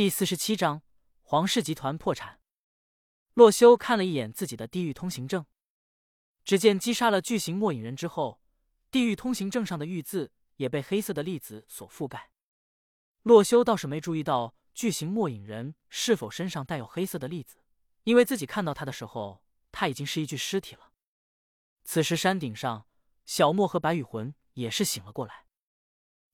[0.00, 0.80] 第四十七章
[1.20, 2.40] 皇室集团破产。
[3.34, 5.44] 洛修看了一眼自己的地狱通行证，
[6.42, 8.40] 只见击杀了巨型末影人之后，
[8.90, 12.30] 地狱通行证上的“狱”字也被黑色的粒子所覆盖。
[13.24, 17.58] 洛修倒是没注意到巨型末影人是否身上带有黑色的粒子，
[18.04, 20.92] 因为自己看到他的时候，他已经是一具尸体了。
[21.84, 22.86] 此时山顶上，
[23.26, 25.44] 小莫和白羽魂也是醒了过来。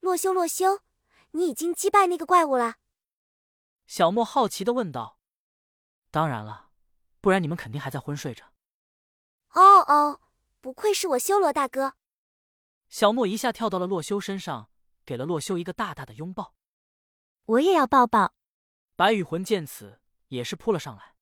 [0.00, 0.80] 洛修，洛修，
[1.32, 2.76] 你已经击败那个怪物了？
[3.90, 5.18] 小莫好奇的问道
[6.12, 6.70] ：“当然了，
[7.20, 8.52] 不然你们肯定还在昏睡着。”
[9.50, 10.20] 哦哦，
[10.60, 11.94] 不愧是我修罗大哥！
[12.88, 14.70] 小莫一下跳到了洛修身上，
[15.04, 16.54] 给了洛修一个大大的拥抱。
[17.46, 18.32] 我也要抱抱。
[18.94, 21.16] 白羽魂见此，也是扑了上来。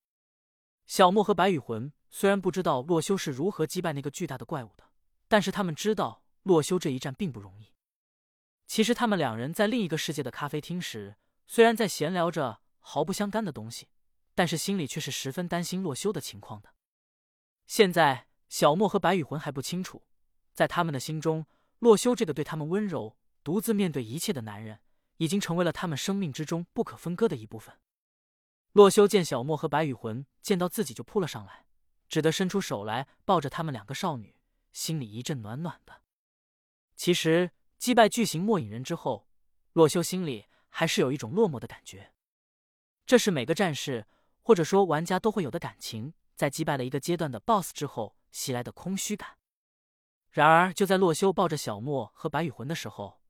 [0.85, 4.85] 小莫和白羽魂虽然不知道洛修是如何击败那个巨大的怪物的，
[5.27, 7.73] 但是他们知道洛修这一战并不容易。
[8.67, 11.17] 其实他们两人在另一个世界的咖啡厅时，
[11.51, 13.89] 虽然在闲聊着毫不相干的东西，
[14.35, 16.73] 但是心里却是十分担心洛修的情况的。
[17.67, 20.07] 现在小莫和白羽魂还不清楚，
[20.55, 21.45] 在他们的心中，
[21.81, 24.81] 洛修这个对他们温柔、独自面对一切的男人，
[25.19, 27.79] 已经成为了他们生命之中不可分割的一部分。
[28.73, 31.67] 洛修见小莫和白羽魂见到自己就扑了上来，
[32.09, 34.37] 只得伸出手来抱着他们两个少女，
[34.73, 36.03] 心里一阵暖暖的。
[36.97, 37.51] 其实。
[37.79, 39.29] 击败巨型末影人之后，
[39.73, 42.13] 洛修心里还是有一种落寞的感觉。
[43.09, 44.07] 这是每个战士
[44.43, 49.39] 或者说玩家都会有的感情，在击败了一个阶段的 BOSS 之后袭来的空虚感。
[50.31, 53.23] 然而，就在洛修抱着小莫和白羽魂的时候，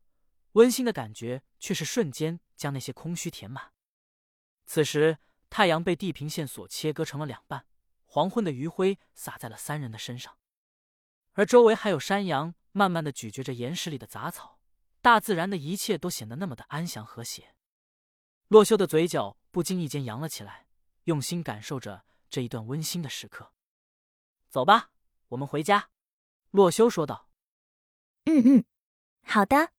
[0.55, 3.73] 温馨的感觉却是瞬间将那些空虚填满。
[4.67, 7.65] 此时，太阳被地平线所切割成了两半，
[8.05, 10.39] 黄昏的余晖洒在了三人的身上，
[11.35, 12.57] 而周围还有山羊。
[12.73, 14.59] 慢慢的咀嚼着岩石里的杂草，
[15.01, 17.55] 大自然的一切都显得那么的安详和谐。
[18.49, 20.69] 洛修的嘴角不经意间扬了起来，
[21.07, 23.53] 用心感受着这一段温馨的时刻。
[24.49, 24.93] 走吧，
[25.31, 25.91] 我们回家。”
[26.53, 27.29] 洛修说道。
[28.27, 28.65] “嗯嗯，
[29.25, 29.73] 好的。”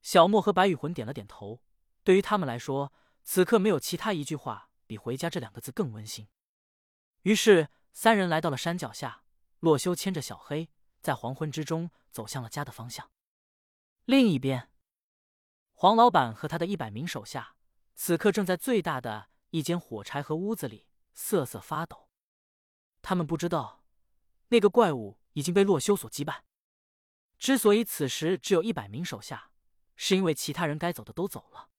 [0.00, 1.60] 小莫和白羽魂点了点头。
[2.04, 2.92] 对于他们来说，
[3.24, 6.28] 此刻没有其他一句话比“回家”这两个字更温馨。
[7.22, 9.24] 于是，三人来到了山脚下。
[9.58, 10.70] 洛修牵着小黑。
[11.00, 13.10] 在黄昏之中走向了家的方向。
[14.04, 14.70] 另一边，
[15.72, 17.55] 黄老板和他的一百名手下
[17.96, 22.10] 此刻正在最大的一间火柴盒屋子里瑟瑟发抖。
[23.00, 23.82] 他们不知道
[24.48, 26.44] 那个怪物已经被洛修所击败。
[27.38, 29.50] 之所以此时只有一百名手下，
[29.96, 31.70] 是因为其他人该走的都走了。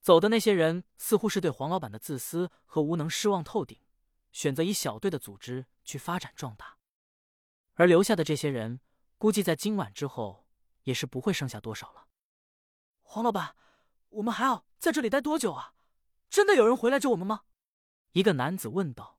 [0.00, 3.80] 走的那些人似乎是对黄老板的自私和无能失望透顶，
[4.32, 6.78] 选择以小队的组织去发展壮大。
[7.74, 8.80] 而留下的这些人，
[9.18, 10.46] 估计在今晚之后
[10.84, 12.08] 也是不会剩下多少了。
[13.02, 13.56] 黄老板，
[14.08, 15.74] 我们还要在这里待多久啊？
[16.30, 17.40] 真的有人回来救我们吗？
[18.12, 19.18] 一个男子问道。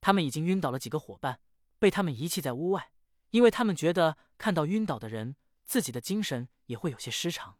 [0.00, 1.38] 他们已经晕倒了几个伙伴，
[1.78, 2.90] 被他们遗弃在屋外，
[3.30, 7.56] 因为他们觉得看到晕倒的人，自己的精神也会有些失常。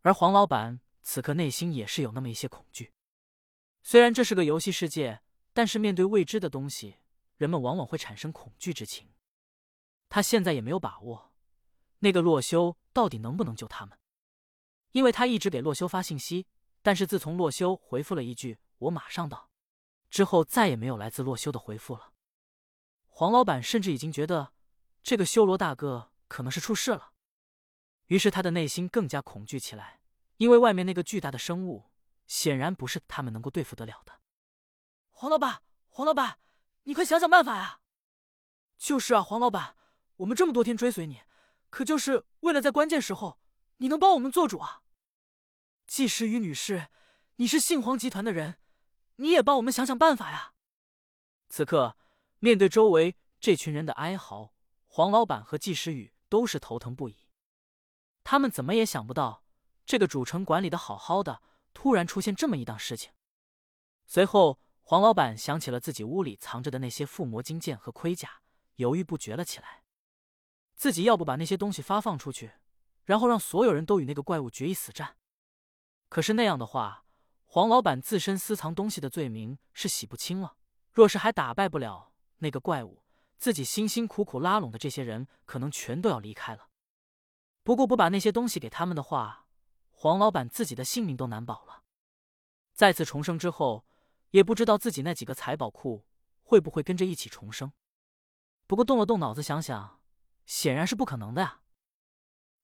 [0.00, 2.92] 而黄老板此刻内心也是有那么一些恐惧。
[3.84, 6.96] 虽然这是个游戏世界，但是面对未知的东西。
[7.36, 9.12] 人们往往会产生恐惧之情。
[10.08, 11.32] 他现在也没有把握，
[12.00, 13.96] 那个洛修到底能不能救他们？
[14.98, 16.48] 因为他一直给洛修发信息，
[16.82, 19.48] 但是自从洛修回复了一句“我马上到”
[20.10, 22.12] 之后，再也没有来自洛修的回复了。
[23.06, 24.52] 黄老板甚至已经觉得
[25.04, 27.12] 这个修罗大哥可能是出事了，
[28.06, 30.00] 于是他的内心更加恐惧起来，
[30.38, 31.92] 因为外面那个巨大的生物
[32.26, 34.20] 显然不是他们能够对付得了的。
[35.12, 36.40] 黄老板，黄老板。
[36.82, 37.78] 你快想想办法呀！
[38.76, 39.76] 就是啊，黄老板，
[40.16, 41.20] 我们这么多天追随你，
[41.70, 43.38] 可就是为了在关键时候
[43.76, 44.82] 你能帮我们做主啊！
[45.88, 46.88] 季时雨女士，
[47.36, 48.58] 你是杏黄集团的人，
[49.16, 50.52] 你也帮我们想想办法呀！
[51.48, 51.96] 此刻
[52.40, 54.52] 面对周围这群人的哀嚎，
[54.86, 57.26] 黄老板和季时雨都是头疼不已。
[58.22, 59.42] 他们怎么也想不到，
[59.86, 61.40] 这个主城管理的好好的，
[61.72, 63.10] 突然出现这么一档事情。
[64.06, 64.60] 随后。
[64.90, 68.40] 黄老板想起了自己屋里藏着的那些附魔金剑和盔甲，
[68.76, 69.84] 犹豫不决了起来。
[70.76, 72.52] 自己要不把那些东西发放出去，
[73.04, 75.17] 然后让所有人都与那个怪物决一死战。
[76.08, 77.04] 可是那样的话，
[77.44, 80.56] 黄老板自身私藏东西的罪名是洗不清了。
[80.92, 83.02] 若是还打败不了那个怪物，
[83.36, 86.68] 自己辛辛苦苦拉拢的这些人可能全都要离开了。
[87.62, 89.46] 不过不把那些东西给他们的话，
[89.90, 91.82] 黄老板自己的性命都难保了。
[92.72, 93.84] 再次重生之后。
[94.32, 96.04] 也不知道自己那几个财宝库
[96.42, 97.72] 会不会跟着一起重生。
[98.66, 100.02] 不过动了动脑子想想，
[100.44, 101.62] 显然是不可能的呀。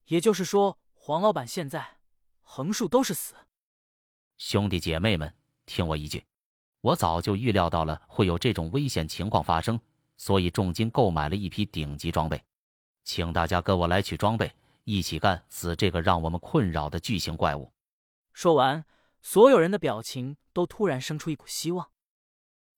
[0.08, 1.93] 也就是说，黄老板现在
[2.44, 3.34] 横竖都是死。
[4.36, 5.34] 兄弟姐妹们，
[5.66, 6.24] 听我一句，
[6.80, 9.80] 我早就预料到了会有这种危险情况发生，
[10.16, 12.40] 所以重金购买了一批顶级装备，
[13.02, 14.54] 请大家跟我来取装备，
[14.84, 17.72] 一起干死这个让我们困扰的巨型怪物。
[18.32, 18.84] 说完，
[19.22, 21.90] 所有人的表情都突然生出一股希望。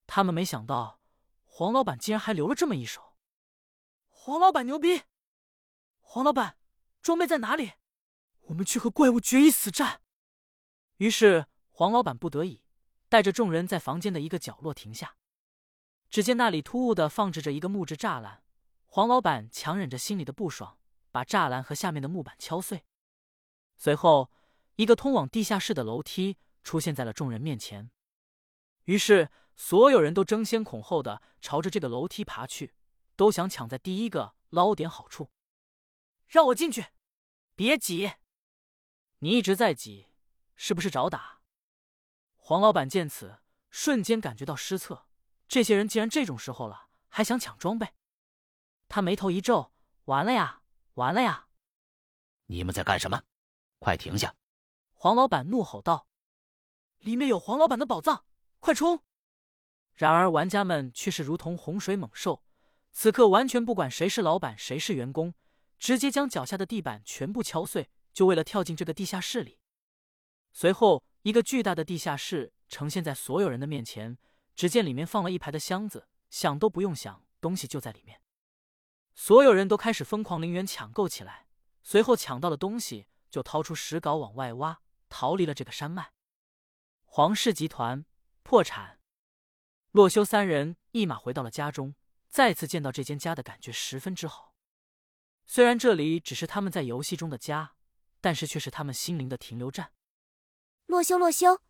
[0.06, 1.00] 他们没想到，
[1.44, 3.16] 黄老板竟然还留了这么一手。
[4.08, 5.02] 黄老板牛逼！
[6.00, 6.56] 黄老板，
[7.00, 7.72] 装备在哪里？
[8.46, 10.00] 我们去和怪物决一死战。
[10.96, 12.62] 于是，黄老板不得已
[13.08, 15.16] 带着众人在房间的一个角落停下。
[16.08, 18.42] 只见那里突兀的放置着一个木质栅栏。
[18.86, 20.78] 黄老板强忍着心里的不爽，
[21.10, 22.84] 把栅栏和下面的木板敲碎。
[23.76, 24.30] 随后，
[24.76, 27.90] 一个通往地下室的楼梯出现在了众人面前。
[28.84, 32.72] 于是，所有人都争先恐后的朝着这个楼梯爬去，
[33.16, 35.30] 都想抢在第一个捞点好处。
[36.28, 36.86] 让我进去！
[37.54, 38.12] 别挤！
[39.26, 40.06] 你一直在挤。
[40.54, 41.40] 是不是找打？
[42.36, 43.40] 黄老板见此，
[43.70, 45.08] 瞬间感觉到失策。
[45.48, 47.92] 这些人既然这种时候了，还想抢装备，
[48.86, 49.72] 他眉头一皱
[50.06, 50.62] ：“完了呀，
[50.94, 51.48] 完了呀！
[52.44, 53.20] 你们在干什么？
[53.80, 54.32] 快停下！”
[54.94, 56.06] 黄老板怒吼道
[57.00, 58.24] ：“里面有黄老板的宝藏，
[58.60, 59.02] 快冲！”
[59.92, 62.44] 然而玩家们却是如同洪水猛兽，
[62.92, 65.34] 此刻完全不管谁是老板，谁是员工，
[65.78, 69.58] 直接将脚下的地板全部敲碎，就为了跳进这个地下室里。
[70.50, 74.16] 随后，一个巨大的地下室呈现在所有人的面前。
[74.54, 78.22] 只见里面放了一排的箱子，想都不用想，东西就在里面。
[79.12, 81.46] 所有人都开始疯狂零元抢购起来。
[81.82, 84.80] 随后抢到了东西，就掏出石镐往外挖，
[85.10, 86.14] 逃离了这个山脉。
[87.04, 88.06] 黄氏集团
[88.42, 88.98] 破产，
[89.90, 91.94] 洛修三人一马回到了家中，
[92.30, 94.54] 再次见到这间家的感觉十分之好。
[95.44, 97.75] 虽然这里只是他们在游戏中的家，
[98.26, 99.92] 但是却是他们心灵的停留站。
[100.86, 101.60] 洛修，洛修，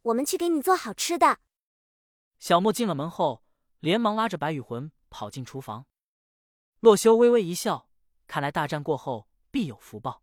[0.00, 1.40] 我们去给你做好吃的。
[2.38, 3.44] 小莫进了门后，
[3.80, 5.84] 连忙拉着白羽魂跑进厨房。
[6.80, 7.90] 洛修微微一笑，
[8.26, 10.22] 看来大战过后必有福报。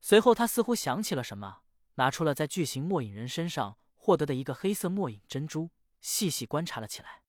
[0.00, 1.62] 随后他似乎想起了什么，
[1.94, 7.21] 拿出了在巨型末影人身上获得的一个黑色末影珍珠，细细观察了起来。